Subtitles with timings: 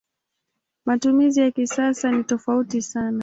[0.85, 3.19] Matumizi ya kisasa ni tofauti sana.